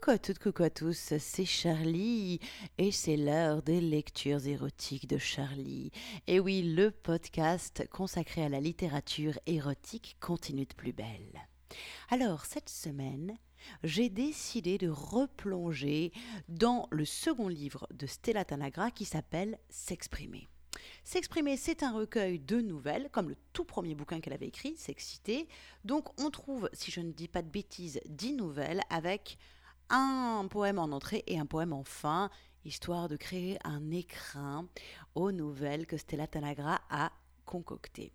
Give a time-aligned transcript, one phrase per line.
[0.00, 2.40] Coucou à toutes, coucou à tous, c'est Charlie
[2.78, 5.90] et c'est l'heure des lectures érotiques de Charlie.
[6.26, 11.46] Et oui, le podcast consacré à la littérature érotique continue de plus belle.
[12.08, 13.36] Alors, cette semaine,
[13.84, 16.12] j'ai décidé de replonger
[16.48, 20.48] dans le second livre de Stella Tanagra qui s'appelle S'exprimer.
[21.04, 25.46] S'exprimer, c'est un recueil de nouvelles, comme le tout premier bouquin qu'elle avait écrit, S'exciter.
[25.84, 29.36] Donc on trouve, si je ne dis pas de bêtises, dix nouvelles avec
[29.90, 32.30] un poème en entrée et un poème en fin,
[32.64, 34.66] histoire de créer un écrin
[35.14, 37.12] aux nouvelles que Stella Tanagra a
[37.44, 38.12] concoctées.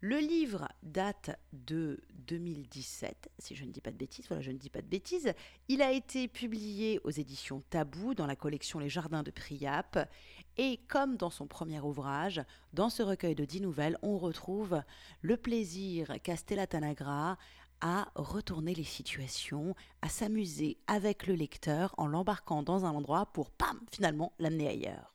[0.00, 4.26] Le livre date de 2017, si je ne dis pas de bêtises.
[4.28, 5.32] Voilà, je ne dis pas de bêtises.
[5.66, 10.08] Il a été publié aux éditions Tabou dans la collection Les Jardins de Priap.
[10.56, 12.40] Et comme dans son premier ouvrage,
[12.74, 14.80] dans ce recueil de dix nouvelles, on retrouve
[15.20, 17.36] le plaisir qu'a Stella Tanagra
[17.80, 23.50] à retourner les situations, à s'amuser avec le lecteur en l'embarquant dans un endroit pour,
[23.50, 25.14] pam, finalement l'amener ailleurs.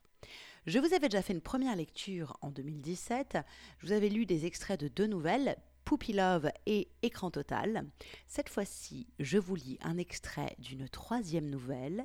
[0.66, 3.38] Je vous avais déjà fait une première lecture en 2017.
[3.78, 7.84] Je vous avais lu des extraits de deux nouvelles, Poopy Love et Écran Total.
[8.26, 12.04] Cette fois-ci, je vous lis un extrait d'une troisième nouvelle,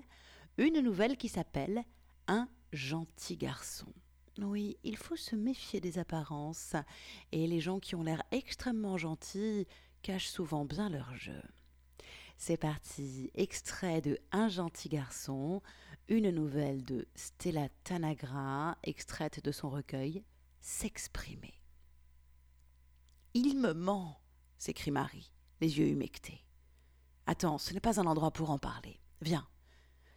[0.58, 1.84] une nouvelle qui s'appelle
[2.28, 3.88] Un gentil garçon.
[4.42, 6.76] Oui, il faut se méfier des apparences,
[7.32, 9.68] et les gens qui ont l'air extrêmement gentils
[10.02, 11.42] cachent souvent bien leur jeu.
[12.38, 15.61] C'est parti, extrait de Un gentil garçon,
[16.08, 20.23] une nouvelle de Stella Tanagra, extraite de son recueil
[20.61, 21.53] S'exprimer.
[23.33, 24.20] Il me ment,
[24.58, 26.44] s'écrie Marie, les yeux humectés.
[27.25, 29.00] Attends, ce n'est pas un endroit pour en parler.
[29.22, 29.47] Viens,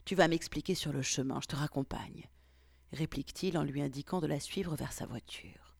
[0.05, 2.29] tu vas m'expliquer sur le chemin, je te raccompagne,
[2.93, 5.77] réplique-t-il en lui indiquant de la suivre vers sa voiture.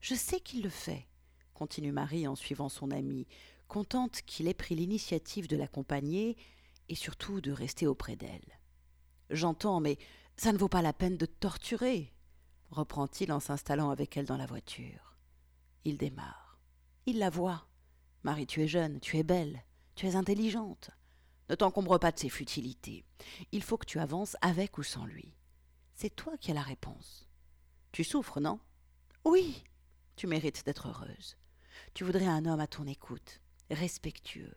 [0.00, 1.06] Je sais qu'il le fait,
[1.54, 3.26] continue Marie en suivant son ami,
[3.68, 6.36] contente qu'il ait pris l'initiative de l'accompagner
[6.88, 8.58] et surtout de rester auprès d'elle.
[9.30, 9.98] J'entends, mais
[10.36, 12.12] ça ne vaut pas la peine de te torturer,
[12.70, 15.16] reprend-il en s'installant avec elle dans la voiture.
[15.84, 16.58] Il démarre.
[17.06, 17.66] Il la voit.
[18.22, 19.64] Marie, tu es jeune, tu es belle,
[19.94, 20.90] tu es intelligente.
[21.48, 23.04] Ne t'encombre pas de ces futilités.
[23.50, 25.34] Il faut que tu avances avec ou sans lui.
[25.94, 27.28] C'est toi qui as la réponse.
[27.90, 28.58] Tu souffres, non?
[29.24, 29.62] Oui.
[30.16, 31.36] Tu mérites d'être heureuse.
[31.94, 33.40] Tu voudrais un homme à ton écoute,
[33.70, 34.54] respectueux,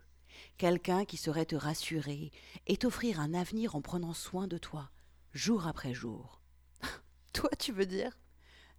[0.58, 2.32] quelqu'un qui saurait te rassurer
[2.68, 4.92] et t'offrir un avenir en prenant soin de toi,
[5.34, 6.42] jour après jour.
[7.34, 8.18] toi, tu veux dire?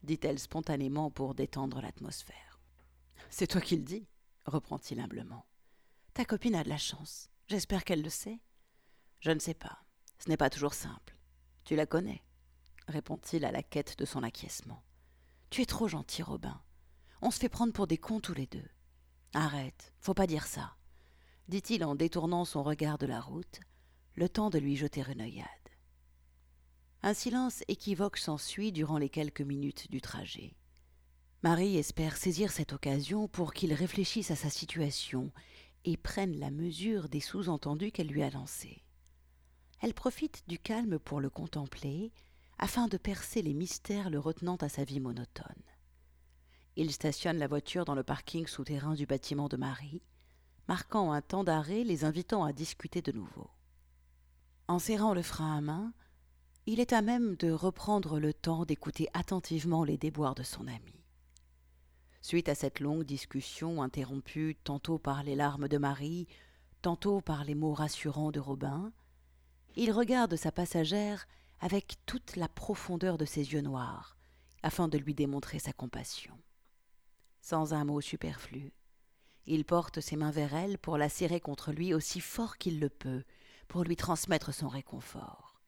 [0.02, 2.60] dit-elle spontanément pour détendre l'atmosphère.
[3.28, 4.08] C'est toi qui le dis,
[4.46, 5.46] reprend-il humblement.
[6.14, 7.28] Ta copine a de la chance.
[7.48, 8.40] J'espère qu'elle le sait.
[9.20, 9.82] Je ne sais pas.
[10.18, 11.16] Ce n'est pas toujours simple.
[11.64, 12.22] Tu la connais,
[12.88, 14.82] répond-il à la quête de son acquiescement.
[15.50, 16.62] Tu es trop gentil, Robin.
[17.22, 18.68] On se fait prendre pour des cons tous les deux.
[19.32, 20.76] Arrête, faut pas dire ça,
[21.48, 23.60] dit-il en détournant son regard de la route,
[24.14, 25.46] le temps de lui jeter une œillade.
[27.02, 30.56] Un silence équivoque s'ensuit durant les quelques minutes du trajet.
[31.42, 35.30] Marie espère saisir cette occasion pour qu'il réfléchisse à sa situation
[35.84, 38.82] et prenne la mesure des sous-entendus qu'elle lui a lancés.
[39.80, 42.12] Elle profite du calme pour le contempler,
[42.58, 45.62] afin de percer les mystères le retenant à sa vie monotone.
[46.78, 50.02] Il stationne la voiture dans le parking souterrain du bâtiment de Marie,
[50.68, 53.48] marquant un temps d'arrêt les invitant à discuter de nouveau.
[54.68, 55.94] En serrant le frein à main,
[56.66, 61.02] il est à même de reprendre le temps d'écouter attentivement les déboires de son ami.
[62.20, 66.28] Suite à cette longue discussion interrompue tantôt par les larmes de Marie,
[66.82, 68.92] tantôt par les mots rassurants de Robin,
[69.76, 71.26] il regarde sa passagère
[71.60, 74.18] avec toute la profondeur de ses yeux noirs,
[74.62, 76.36] afin de lui démontrer sa compassion
[77.46, 78.72] sans un mot superflu.
[79.46, 82.88] Il porte ses mains vers elle pour la serrer contre lui aussi fort qu'il le
[82.88, 83.22] peut,
[83.68, 85.62] pour lui transmettre son réconfort.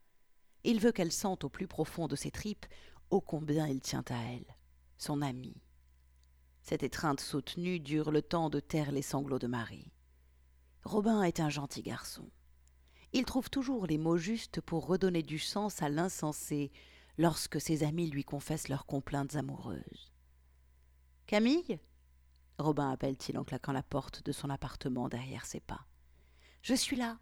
[0.64, 2.66] Il veut qu'elle sente au plus profond de ses tripes
[3.10, 4.56] ô combien il tient à elle,
[4.96, 5.62] son amie.
[6.62, 9.92] Cette étreinte soutenue dure le temps de taire les sanglots de Marie.
[10.82, 12.28] Robin est un gentil garçon.
[13.12, 16.72] Il trouve toujours les mots justes pour redonner du sens à l'insensé
[17.18, 20.17] lorsque ses amis lui confessent leurs complaintes amoureuses.
[21.28, 21.78] Camille?
[22.58, 25.84] Robin appelle-t-il en claquant la porte de son appartement derrière ses pas.
[26.62, 27.18] Je suis là.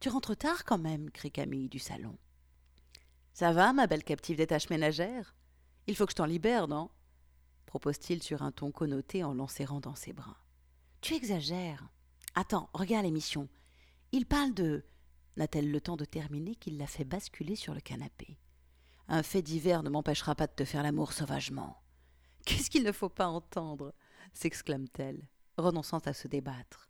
[0.00, 2.18] Tu rentres tard quand même, crie Camille du salon.
[3.32, 5.34] Ça va, ma belle captive des tâches ménagères?
[5.86, 6.90] Il faut que je t'en libère, non?
[7.64, 10.36] propose-t-il sur un ton connoté en l'enserrant dans ses bras.
[11.00, 11.88] Tu exagères.
[12.34, 13.48] Attends, regarde l'émission.
[14.12, 14.84] Il parle de.
[15.38, 18.36] N'a-t-elle le temps de terminer qu'il l'a fait basculer sur le canapé
[19.08, 21.81] Un fait divers ne m'empêchera pas de te faire l'amour sauvagement.
[22.44, 23.94] Qu'est-ce qu'il ne faut pas entendre?
[24.34, 25.28] s'exclame-t-elle,
[25.58, 26.88] renonçant à se débattre.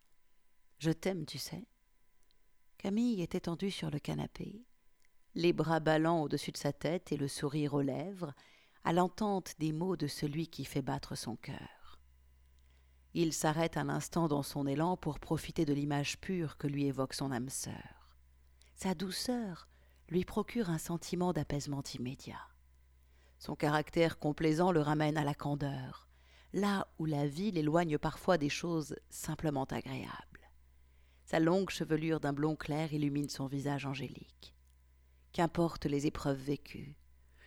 [0.79, 1.67] Je t'aime, tu sais.
[2.79, 4.65] Camille est étendue sur le canapé,
[5.35, 8.33] les bras ballants au-dessus de sa tête et le sourire aux lèvres,
[8.85, 12.01] à l'entente des mots de celui qui fait battre son cœur.
[13.15, 17.15] Il s'arrête un instant dans son élan pour profiter de l'image pure que lui évoque
[17.15, 18.09] son âme sœur.
[18.75, 19.69] Sa douceur
[20.09, 22.52] lui procure un sentiment d'apaisement immédiat.
[23.43, 26.07] Son caractère complaisant le ramène à la candeur,
[26.53, 30.49] là où la vie l'éloigne parfois des choses simplement agréables.
[31.25, 34.55] Sa longue chevelure d'un blond clair illumine son visage angélique.
[35.33, 36.95] Qu'importe les épreuves vécues,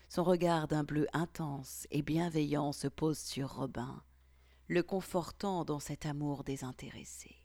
[0.09, 4.03] son regard d'un bleu intense et bienveillant se pose sur Robin,
[4.68, 7.38] le confortant dans cet amour désintéressé.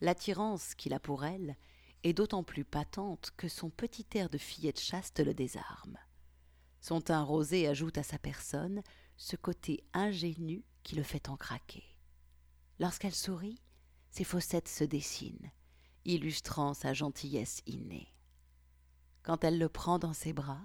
[0.00, 1.58] L'attirance qu'il a pour elle
[2.04, 5.98] est d'autant plus patente que son petit air de fillette chaste le désarme.
[6.82, 8.82] Son teint rosé ajoute à sa personne
[9.16, 11.84] ce côté ingénu qui le fait en craquer.
[12.80, 13.62] Lorsqu'elle sourit,
[14.10, 15.52] ses fossettes se dessinent,
[16.04, 18.12] illustrant sa gentillesse innée.
[19.22, 20.64] Quand elle le prend dans ses bras,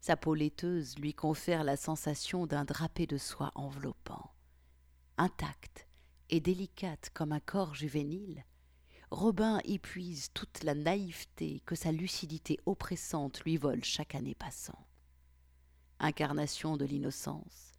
[0.00, 4.34] sa peau laiteuse lui confère la sensation d'un drapé de soie enveloppant.
[5.16, 5.88] Intacte
[6.28, 8.44] et délicate comme un corps juvénile,
[9.10, 14.87] Robin y puise toute la naïveté que sa lucidité oppressante lui vole chaque année passant.
[16.00, 17.72] Incarnation de l'innocence,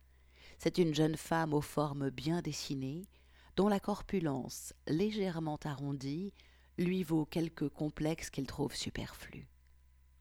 [0.57, 3.07] c'est une jeune femme aux formes bien dessinées,
[3.55, 6.33] dont la corpulence légèrement arrondie
[6.77, 9.47] lui vaut quelques complexes qu'il trouve superflus.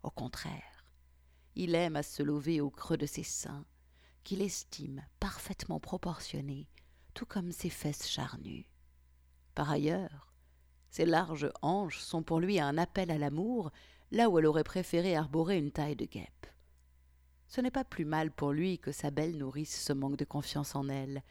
[0.05, 0.85] Au contraire,
[1.57, 3.65] il aime à se lever au creux de ses seins,
[4.23, 6.69] qu'il estime parfaitement proportionnés,
[7.15, 8.69] tout comme ses fesses charnues.
[9.57, 10.33] Par ailleurs,
[10.91, 13.73] ses larges hanches sont pour lui un appel à l'amour,
[14.13, 16.47] là où elle aurait préféré arborer une taille de guêpe.
[17.49, 20.75] Ce n'est pas plus mal pour lui que sa belle nourrice ce manque de confiance
[20.75, 21.23] en elle,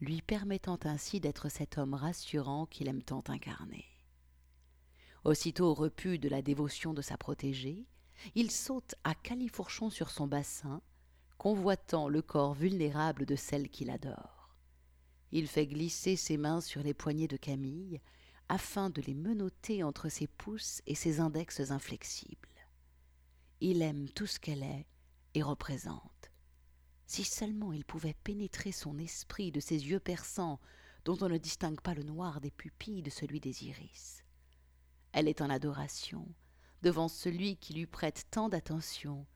[0.00, 3.84] lui permettant ainsi d'être cet homme rassurant qu'il aime tant incarner.
[5.24, 7.84] Aussitôt repu de la dévotion de sa protégée,
[8.36, 10.80] il saute à califourchon sur son bassin,
[11.36, 14.54] convoitant le corps vulnérable de celle qu'il adore.
[15.32, 18.00] Il fait glisser ses mains sur les poignets de Camille,
[18.48, 22.48] afin de les menotter entre ses pouces et ses index inflexibles.
[23.60, 24.86] Il aime tout ce qu'elle est
[25.36, 26.32] et représente.
[27.06, 30.58] Si seulement il pouvait pénétrer son esprit de ses yeux perçants,
[31.04, 34.24] dont on ne distingue pas le noir des pupilles de celui des iris.
[35.12, 36.26] Elle est en adoration,
[36.80, 39.26] devant celui qui lui prête tant d'attention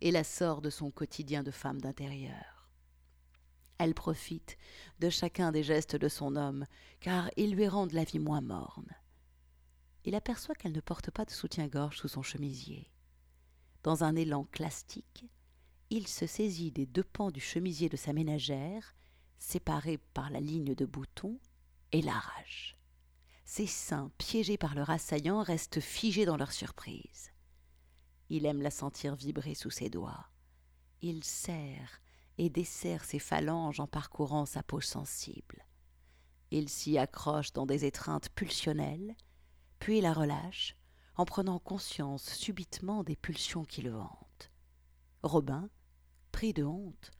[0.00, 2.70] et la sort de son quotidien de femme d'intérieur.
[3.76, 4.56] Elle profite
[4.98, 6.64] de chacun des gestes de son homme,
[7.00, 8.90] car ils lui rendent la vie moins morne.
[10.04, 12.90] Il aperçoit qu'elle ne porte pas de soutien-gorge sous son chemisier.
[13.82, 15.26] Dans un élan classique,
[15.90, 18.94] il se saisit des deux pans du chemisier de sa ménagère,
[19.38, 21.40] séparés par la ligne de boutons,
[21.92, 22.76] et l'arrache.
[23.44, 27.32] Ses seins, piégés par leur assaillant, restent figés dans leur surprise.
[28.28, 30.28] Il aime la sentir vibrer sous ses doigts.
[31.02, 32.00] Il serre
[32.38, 35.66] et desserre ses phalanges en parcourant sa peau sensible.
[36.52, 39.16] Il s'y accroche dans des étreintes pulsionnelles,
[39.80, 40.76] puis la relâche
[41.16, 44.52] en prenant conscience subitement des pulsions qui le hantent.
[45.22, 45.68] Robin,
[46.30, 47.10] pris de honte,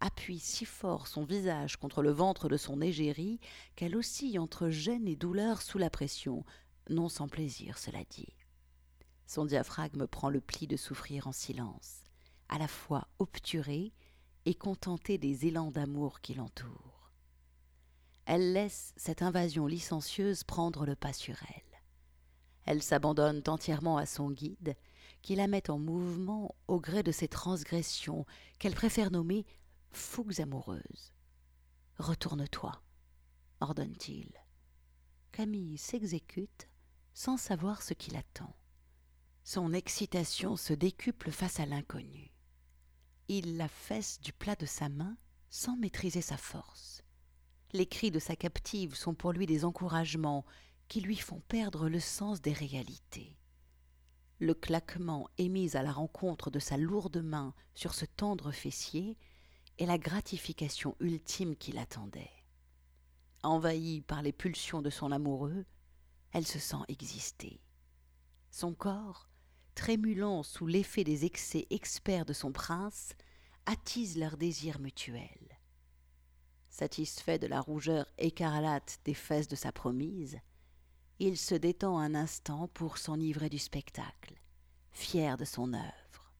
[0.00, 3.38] appuie si fort son visage contre le ventre de son égérie
[3.76, 6.44] qu'elle oscille entre gêne et douleur sous la pression,
[6.88, 8.34] non sans plaisir, cela dit.
[9.26, 12.04] Son diaphragme prend le pli de souffrir en silence,
[12.48, 13.92] à la fois obturé
[14.44, 17.12] et contenté des élans d'amour qui l'entourent.
[18.26, 21.80] Elle laisse cette invasion licencieuse prendre le pas sur elle.
[22.64, 24.76] Elle s'abandonne entièrement à son guide,
[25.22, 28.26] qui la met en mouvement au gré de ses transgressions
[28.58, 29.44] qu'elle préfère nommer
[29.90, 31.12] fougues amoureuses.
[31.98, 32.80] Retourne-toi,
[33.60, 34.32] ordonne-t-il.
[35.32, 36.68] Camille s'exécute
[37.14, 38.54] sans savoir ce qui l'attend.
[39.44, 42.32] Son excitation se décuple face à l'inconnu.
[43.28, 45.16] Il la fesse du plat de sa main
[45.50, 47.02] sans maîtriser sa force.
[47.72, 50.44] Les cris de sa captive sont pour lui des encouragements
[50.88, 53.36] qui lui font perdre le sens des réalités.
[54.40, 59.18] Le claquement émis à la rencontre de sa lourde main sur ce tendre fessier
[59.78, 62.32] est la gratification ultime qui l'attendait.
[63.42, 65.66] Envahie par les pulsions de son amoureux,
[66.32, 67.60] elle se sent exister.
[68.50, 69.28] Son corps,
[69.74, 73.12] trémulant sous l'effet des excès experts de son prince,
[73.66, 75.58] attise leur désir mutuel.
[76.70, 80.38] Satisfait de la rougeur écarlate des fesses de sa promise,
[81.22, 84.40] il se détend un instant pour s'enivrer du spectacle,
[84.90, 86.32] fier de son œuvre.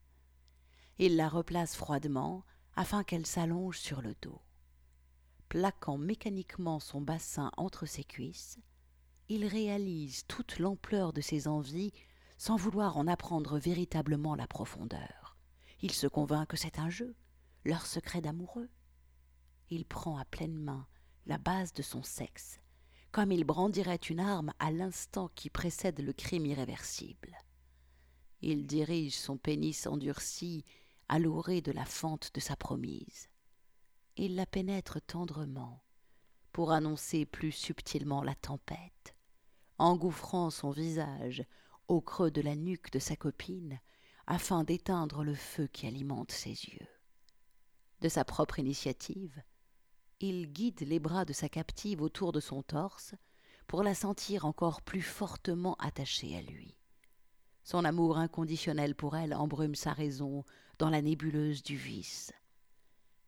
[0.99, 2.46] Il la replace froidement
[2.76, 4.40] afin qu'elle s'allonge sur le dos.
[5.50, 8.58] Plaquant mécaniquement son bassin entre ses cuisses,
[9.28, 11.92] il réalise toute l'ampleur de ses envies
[12.38, 15.37] sans vouloir en apprendre véritablement la profondeur.
[15.82, 17.14] Il se convainc que c'est un jeu,
[17.66, 18.70] leur secret d'amoureux.
[19.68, 20.87] Il prend à pleine main
[21.26, 22.60] la base de son sexe,
[23.12, 27.36] comme il brandirait une arme à l'instant qui précède le crime irréversible.
[28.40, 30.64] Il dirige son pénis endurci
[31.08, 33.28] à l'orée de la fente de sa promise.
[34.16, 35.82] Il la pénètre tendrement
[36.52, 39.14] pour annoncer plus subtilement la tempête,
[39.78, 41.44] engouffrant son visage
[41.88, 43.80] au creux de la nuque de sa copine
[44.26, 46.86] afin d'éteindre le feu qui alimente ses yeux.
[48.00, 49.42] De sa propre initiative,
[50.20, 53.14] il guide les bras de sa captive autour de son torse
[53.66, 56.76] pour la sentir encore plus fortement attachée à lui.
[57.64, 60.44] Son amour inconditionnel pour elle embrume sa raison
[60.78, 62.32] dans la nébuleuse du vice.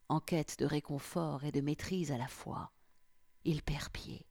[0.08, 2.72] En quête de réconfort et de maîtrise à la fois,
[3.44, 4.26] il perd pied.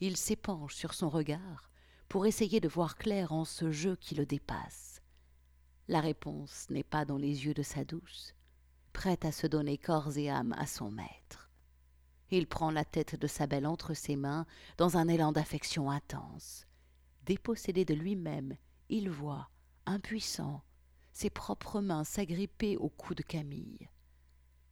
[0.00, 1.70] Il s'épanche sur son regard
[2.08, 5.02] pour essayer de voir clair en ce jeu qui le dépasse.
[5.88, 8.34] La réponse n'est pas dans les yeux de sa douce,
[8.92, 11.45] prête à se donner corps et âme à son maître.
[12.30, 14.46] Il prend la tête de sa belle entre ses mains
[14.78, 16.66] dans un élan d'affection intense.
[17.24, 18.56] Dépossédé de lui-même,
[18.88, 19.48] il voit,
[19.86, 20.62] impuissant,
[21.12, 23.88] ses propres mains s'agripper au cou de Camille.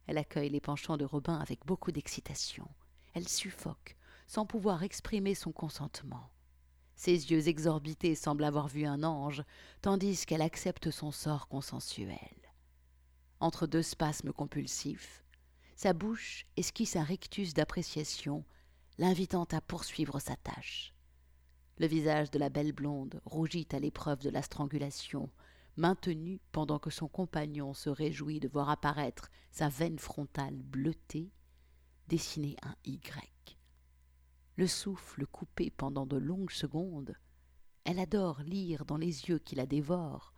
[0.07, 2.67] Elle accueille les penchants de Robin avec beaucoup d'excitation.
[3.13, 3.97] Elle suffoque,
[4.27, 6.29] sans pouvoir exprimer son consentement.
[6.95, 9.43] Ses yeux exorbités semblent avoir vu un ange,
[9.81, 12.35] tandis qu'elle accepte son sort consensuel.
[13.39, 15.24] Entre deux spasmes compulsifs,
[15.75, 18.45] sa bouche esquisse un rictus d'appréciation,
[18.97, 20.93] l'invitant à poursuivre sa tâche.
[21.77, 25.29] Le visage de la belle blonde rougit à l'épreuve de la strangulation,
[25.75, 31.33] maintenue pendant que son compagnon se réjouit de voir apparaître sa veine frontale bleutée,
[32.07, 33.57] dessiner un Y.
[34.55, 37.15] Le souffle coupé pendant de longues secondes,
[37.83, 40.33] elle adore lire dans les yeux qui la dévorent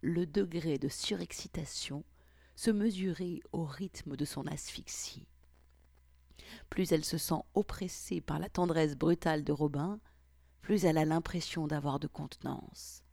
[0.00, 2.04] le degré de surexcitation
[2.56, 5.28] se mesurer au rythme de son asphyxie.
[6.70, 10.00] Plus elle se sent oppressée par la tendresse brutale de Robin,
[10.62, 13.04] plus elle a l'impression d'avoir de contenance.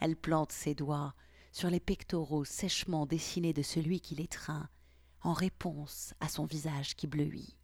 [0.00, 1.14] Elle plante ses doigts
[1.52, 4.68] sur les pectoraux sèchement dessinés de celui qui l'étreint,
[5.22, 7.56] en réponse à son visage qui bleuit.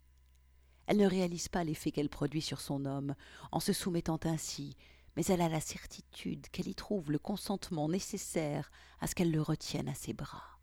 [0.87, 3.13] Elle ne réalise pas l'effet qu'elle produit sur son homme
[3.51, 4.77] en se soumettant ainsi,
[5.15, 8.71] mais elle a la certitude qu'elle y trouve le consentement nécessaire
[9.01, 10.58] à ce qu'elle le retienne à ses bras.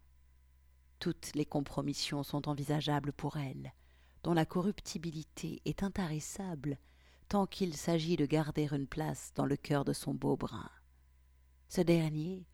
[0.99, 3.73] Toutes les compromissions sont envisageables pour elle,
[4.23, 6.79] dont la corruptibilité est intarissable
[7.29, 10.71] tant qu'il s'agit de garder une place dans le cœur de son beau brin.
[11.69, 12.47] Ce dernier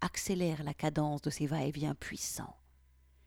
[0.00, 2.56] accélère la cadence de ses va-et-vient puissants.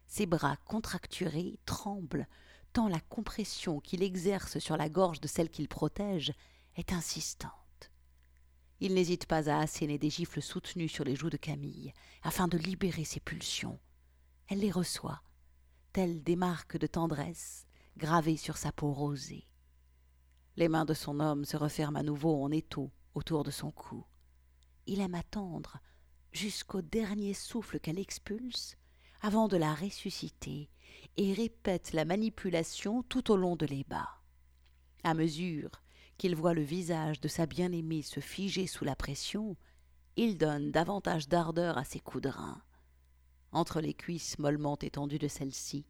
[0.08, 2.28] Ses bras contracturés tremblent
[2.74, 6.34] tant la compression qu'il exerce sur la gorge de celle qu'il protège
[6.76, 7.52] est insistante.
[8.80, 12.58] Il n'hésite pas à asséner des gifles soutenues sur les joues de Camille, afin de
[12.58, 13.80] libérer ses pulsions
[14.52, 15.22] elle les reçoit,
[15.94, 17.66] telles des marques de tendresse
[17.96, 19.48] gravées sur sa peau rosée.
[20.58, 24.04] Les mains de son homme se referment à nouveau en étau autour de son cou.
[24.88, 25.80] Il aime attendre
[26.34, 28.76] jusqu'au dernier souffle qu'elle expulse
[29.22, 30.70] avant de la ressusciter
[31.16, 34.20] et répète la manipulation tout au long de l'ébat.
[35.06, 35.72] À mesure
[36.18, 39.56] qu'il voit le visage de sa bien-aimée se figer sous la pression,
[40.18, 42.24] il donne davantage d'ardeur à ses coups
[43.52, 45.86] entre les cuisses mollement étendues de celle-ci,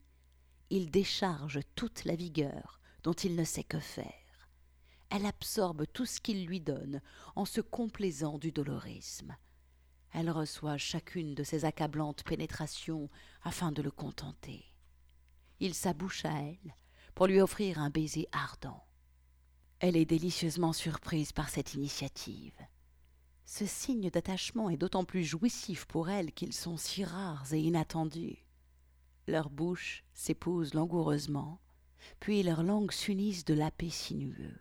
[0.69, 4.49] il décharge toute la vigueur dont il ne sait que faire.
[5.09, 7.01] Elle absorbe tout ce qu'il lui donne
[7.35, 9.35] en se complaisant du dolorisme.
[10.13, 13.09] Elle reçoit chacune de ses accablantes pénétrations
[13.43, 14.65] afin de le contenter.
[15.59, 16.75] Il s'abouche à elle
[17.13, 18.85] pour lui offrir un baiser ardent.
[19.79, 22.57] Elle est délicieusement surprise par cette initiative.
[23.53, 28.47] Ce signe d'attachement est d'autant plus jouissif pour elle qu'ils sont si rares et inattendus.
[29.27, 31.59] Leurs bouches s'épousent langoureusement,
[32.21, 34.57] puis leurs langues s'unissent de lapés sinueux.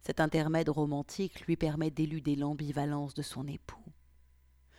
[0.00, 3.92] Cet intermède romantique lui permet d'éluder l'ambivalence de son époux.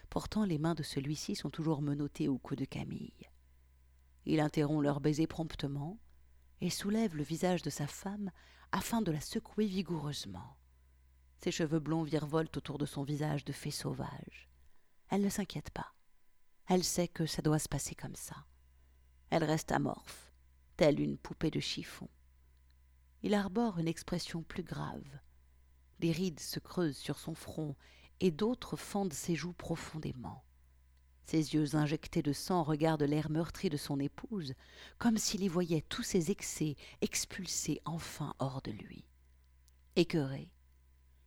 [0.10, 3.30] Pourtant, les mains de celui-ci sont toujours menottées au cou de Camille.
[4.26, 6.00] Il interrompt leur baiser promptement
[6.60, 8.32] et soulève le visage de sa femme
[8.72, 10.58] afin de la secouer vigoureusement.
[11.44, 14.50] Ses cheveux blonds virevoltent autour de son visage de fée sauvage.
[15.10, 15.94] Elle ne s'inquiète pas.
[16.68, 18.36] Elle sait que ça doit se passer comme ça.
[19.32, 20.32] Elle reste amorphe,
[20.78, 22.10] telle une poupée de chiffon.
[23.24, 25.20] Il arbore une expression plus grave.
[26.00, 27.76] Des rides se creusent sur son front
[28.20, 30.44] et d'autres fendent ses joues profondément.
[31.26, 34.54] Ses yeux injectés de sang regardent l'air meurtri de son épouse,
[34.98, 39.06] comme s'il y voyait tous ses excès expulsés enfin hors de lui.
[39.96, 40.52] Écœuré,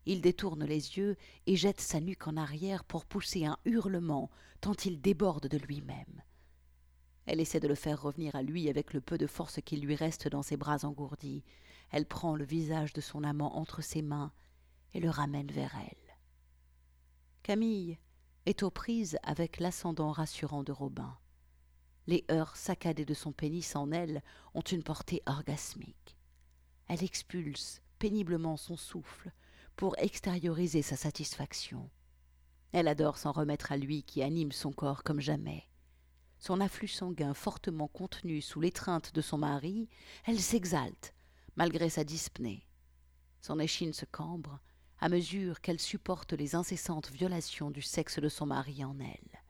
[0.07, 4.31] Il détourne les yeux et jette sa nuque en arrière pour pousser un hurlement,
[4.61, 6.23] tant il déborde de lui-même.
[7.27, 9.95] Elle essaie de le faire revenir à lui avec le peu de force qu'il lui
[9.95, 11.43] reste dans ses bras engourdis.
[11.91, 14.33] Elle prend le visage de son amant entre ses mains
[14.93, 16.17] et le ramène vers elle.
[17.43, 17.99] Camille
[18.47, 21.17] est aux prises avec l'ascendant rassurant de Robin.
[22.07, 26.19] Les heures saccadées de son pénis en elle ont une portée orgasmique.
[26.89, 29.33] Elle expulse péniblement son souffle
[29.77, 31.91] pour extérioriser sa satisfaction.
[32.73, 35.69] Elle adore s'en remettre à lui qui anime son corps comme jamais.
[36.39, 39.89] Son afflux sanguin fortement contenu sous l'étreinte de son mari,
[40.25, 41.15] elle s'exalte,
[41.57, 42.67] malgré sa dyspnée.
[43.41, 44.61] Son échine se cambre
[45.01, 49.43] à mesure qu'elle supporte les incessantes violations du sexe de son mari en elle.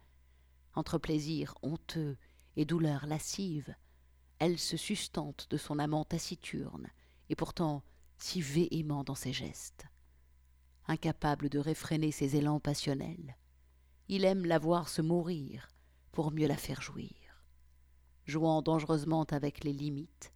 [0.74, 2.16] Entre plaisir honteux
[2.56, 3.74] et douleur lascive,
[4.38, 6.88] elle se sustente de son amant taciturne,
[7.28, 7.82] et pourtant
[8.18, 9.86] si véhément dans ses gestes.
[10.86, 13.36] Incapable de réfréner ses élans passionnels,
[14.08, 15.68] il aime la voir se mourir
[16.12, 17.44] pour mieux la faire jouir.
[18.26, 20.32] Jouant dangereusement avec les limites,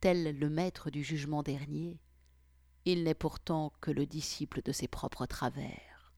[0.00, 2.00] tel le maître du jugement dernier,
[2.86, 6.14] il n'est pourtant que le disciple de ses propres travers.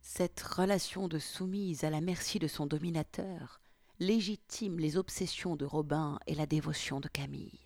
[0.00, 3.60] Cette relation de soumise à la merci de son dominateur
[3.98, 7.60] légitime les obsessions de Robin et la dévotion de Camille.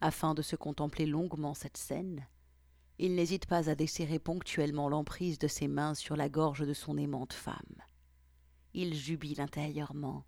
[0.00, 2.26] Afin de se contempler longuement cette scène,
[2.98, 6.96] il n'hésite pas à desserrer ponctuellement l'emprise de ses mains sur la gorge de son
[6.96, 7.82] aimante femme.
[8.72, 10.24] Il jubile intérieurement,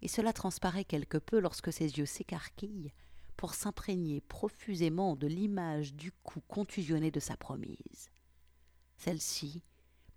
[0.00, 2.92] et cela transparaît quelque peu lorsque ses yeux s'écarquillent
[3.36, 8.10] pour s'imprégner profusément de l'image du cou contusionné de sa promise.
[8.96, 9.62] Celle-ci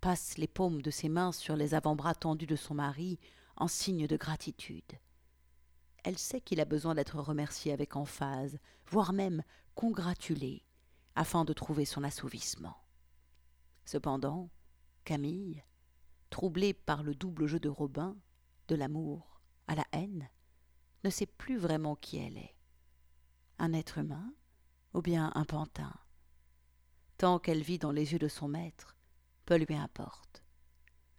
[0.00, 3.20] passe les paumes de ses mains sur les avant-bras tendus de son mari
[3.56, 4.98] en signe de gratitude.
[6.04, 8.58] Elle sait qu'il a besoin d'être remercié avec emphase,
[8.88, 9.44] voire même
[9.76, 10.64] congratulé,
[11.14, 12.76] afin de trouver son assouvissement.
[13.84, 14.50] Cependant,
[15.04, 15.62] Camille,
[16.30, 18.16] troublée par le double jeu de Robin,
[18.68, 20.28] de l'amour à la haine,
[21.04, 22.56] ne sait plus vraiment qui elle est.
[23.58, 24.32] Un être humain
[24.94, 25.94] ou bien un pantin
[27.18, 28.96] Tant qu'elle vit dans les yeux de son maître,
[29.44, 30.42] peu lui importe.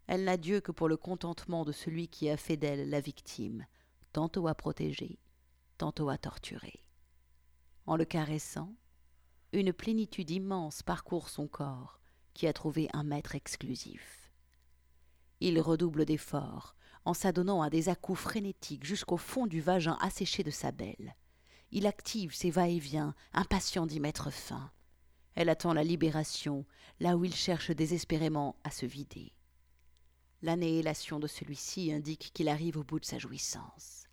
[0.07, 3.65] Elle n'a Dieu que pour le contentement de celui qui a fait d'elle la victime,
[4.11, 5.19] tantôt à protéger,
[5.77, 6.83] tantôt à torturer.
[7.85, 8.75] En le caressant,
[9.53, 11.99] une plénitude immense parcourt son corps,
[12.33, 14.31] qui a trouvé un maître exclusif.
[15.39, 20.49] Il redouble d'efforts, en s'adonnant à des à-coups frénétiques jusqu'au fond du vagin asséché de
[20.49, 21.15] sa belle.
[21.71, 24.71] Il active ses va-et-vient, impatient d'y mettre fin.
[25.35, 26.65] Elle attend la libération,
[26.99, 29.33] là où il cherche désespérément à se vider.
[30.41, 34.07] L'annihilation de celui-ci indique qu'il arrive au bout de sa jouissance.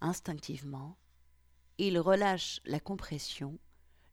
[0.00, 0.96] Instinctivement,
[1.78, 3.58] il relâche la compression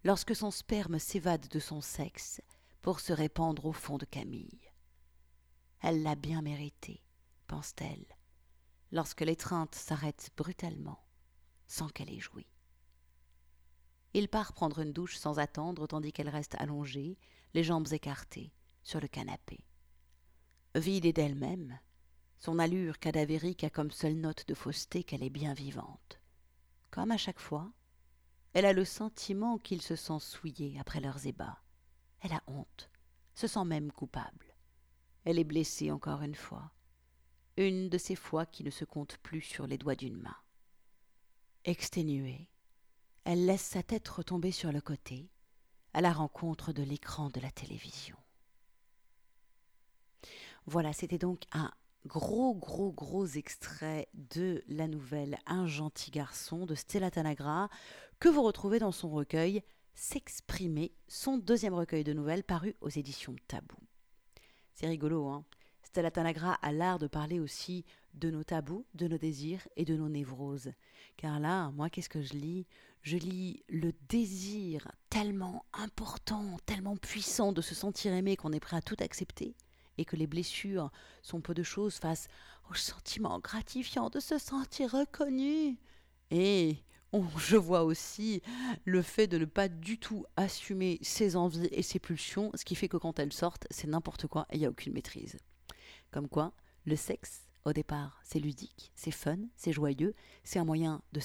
[0.08, 2.40] lorsque son sperme s'évade de son sexe
[2.82, 4.72] pour se répandre au fond de Camille.
[5.82, 7.04] Elle l'a bien mérité,
[7.46, 8.06] pense-t-elle,
[8.94, 11.04] lorsque l'étreinte s'arrête brutalement,
[11.68, 12.48] sans qu'elle ait joui.
[14.14, 17.18] Il part prendre une douche sans attendre tandis qu'elle reste allongée,
[17.54, 19.60] les jambes écartées, sur le canapé.
[20.74, 21.78] Vide d'elle-même,
[22.38, 26.22] son allure cadavérique a comme seule note de fausseté qu'elle est bien vivante.
[26.92, 27.74] Comme à chaque fois,
[28.54, 31.62] elle a le sentiment qu'il se sent souillé après leurs ébats.
[32.22, 32.90] Elle a honte,
[33.36, 34.56] se sent même coupable.
[35.26, 36.72] Elle est blessée encore une fois,
[37.58, 40.38] une de ces fois qui ne se comptent plus sur les doigts d'une main.
[41.66, 42.50] Exténuée,
[43.24, 45.30] elle laisse sa tête retomber sur le côté,
[45.94, 48.16] à la rencontre de l'écran de la télévision.
[50.66, 51.72] Voilà, c'était donc un
[52.08, 57.70] gros, gros, gros extrait de la nouvelle Un gentil garçon de Stella Tanagra
[58.20, 59.62] que vous retrouvez dans son recueil
[59.94, 63.78] S'exprimer, son deuxième recueil de nouvelles paru aux éditions Tabou.
[64.74, 65.44] C'est rigolo, hein
[65.84, 69.96] Stella Tanagra a l'art de parler aussi de nos tabous, de nos désirs et de
[69.96, 70.72] nos névroses.
[71.18, 72.68] Car là, moi, qu'est-ce que je lis?
[73.02, 78.78] Je lis le désir tellement important, tellement puissant de se sentir aimé qu'on est prêt
[78.78, 79.56] à tout accepter
[79.98, 82.28] et que les blessures sont peu de choses face
[82.70, 85.78] au sentiment gratifiant de se sentir reconnu.
[86.32, 86.78] Et
[87.38, 88.42] je vois aussi
[88.86, 92.76] le fait de ne pas du tout assumer ses envies et ses pulsions, ce qui
[92.76, 95.38] fait que quand elles sortent, c'est n'importe quoi et il n'y a aucune maîtrise.
[96.12, 96.54] Comme quoi,
[96.86, 101.20] le sexe, au départ, c'est ludique, c'est fun, c'est joyeux, c'est un moyen de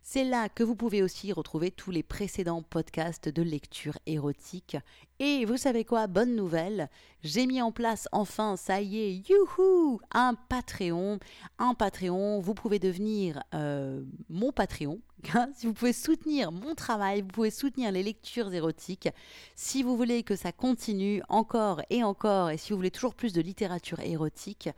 [0.01, 4.77] C'est là que vous pouvez aussi retrouver tous les précédents podcasts de lecture érotique.
[5.19, 6.89] Et vous savez quoi, bonne nouvelle,
[7.23, 11.19] j'ai mis en place enfin, ça y est, youhou, un Patreon.
[11.59, 14.99] Un Patreon, vous pouvez devenir euh, mon Patreon.
[15.55, 19.09] si vous pouvez soutenir mon travail, vous pouvez soutenir les lectures érotiques.
[19.55, 23.33] Si vous voulez que ça continue encore et encore, et si vous voulez toujours plus
[23.33, 24.69] de littérature érotique,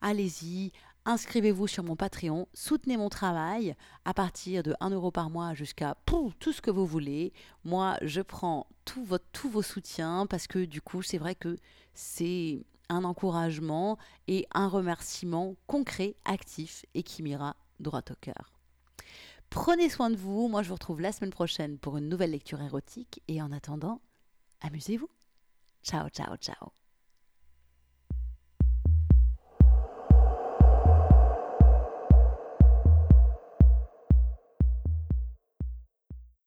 [0.00, 0.72] allez-y,
[1.06, 5.96] inscrivez-vous sur mon Patreon, soutenez mon travail à partir de 1 euro par mois jusqu'à
[6.04, 7.32] tout ce que vous voulez.
[7.64, 11.56] Moi, je prends tout tous vos soutiens parce que du coup, c'est vrai que
[11.94, 18.52] c'est un encouragement et un remerciement concret, actif et qui m'ira droit au cœur.
[19.50, 22.60] Prenez soin de vous, moi je vous retrouve la semaine prochaine pour une nouvelle lecture
[22.60, 24.00] érotique et en attendant,
[24.60, 25.08] amusez-vous.
[25.82, 26.85] Ciao, ciao, ciao.